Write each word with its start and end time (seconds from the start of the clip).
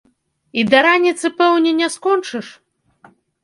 І 0.61 0.63
да 0.71 0.79
раніцы, 0.87 1.31
пэўне, 1.43 1.77
не 1.83 1.93
скончыш? 1.99 2.53